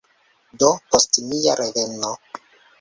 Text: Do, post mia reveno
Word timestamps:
Do, 0.63 0.69
post 0.95 1.21
mia 1.29 1.59
reveno 1.63 2.13